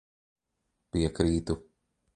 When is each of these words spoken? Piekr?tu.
Piekr?tu. 0.89 1.55